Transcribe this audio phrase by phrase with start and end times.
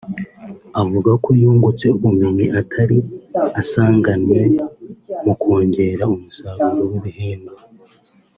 [0.81, 2.97] avuga ko yungutse ubumenyi atari
[3.59, 4.41] asanganywe
[5.23, 7.59] mu kongera umusaruro w’ibihingwa